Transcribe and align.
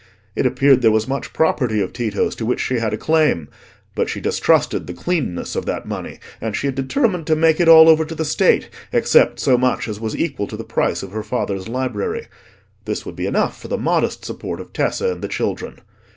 It 0.35 0.47
appeared 0.47 0.81
there 0.81 0.89
was 0.89 1.07
much 1.07 1.31
property 1.31 1.79
of 1.79 1.93
Tito's 1.93 2.33
to 2.37 2.43
which 2.47 2.59
she 2.59 2.79
had 2.79 2.91
a 2.91 2.97
claim; 2.97 3.49
but 3.93 4.09
she 4.09 4.19
distrusted 4.19 4.87
the 4.87 4.95
cleanness 4.95 5.55
of 5.55 5.67
that 5.67 5.85
money, 5.85 6.17
and 6.41 6.55
she 6.55 6.65
had 6.65 6.73
determined 6.73 7.27
to 7.27 7.35
make 7.35 7.59
it 7.59 7.67
all 7.67 7.87
over 7.87 8.03
to 8.05 8.15
the 8.15 8.25
State, 8.25 8.67
except 8.91 9.39
so 9.39 9.59
much 9.59 9.87
as 9.87 9.99
was 9.99 10.17
equal 10.17 10.47
to 10.47 10.57
the 10.57 10.63
price 10.63 11.03
of 11.03 11.11
her 11.11 11.21
father's 11.21 11.67
library. 11.67 12.25
This 12.85 13.05
would 13.05 13.15
be 13.15 13.27
enough 13.27 13.61
for 13.61 13.67
the 13.67 13.77
modest 13.77 14.25
support 14.25 14.59
of 14.59 14.73
Tessa 14.73 15.11
and 15.11 15.21
the 15.21 15.27
children. 15.27 15.77